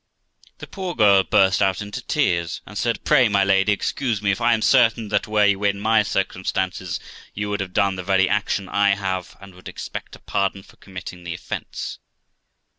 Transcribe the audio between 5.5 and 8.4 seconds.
in my circumstances, you would have done the very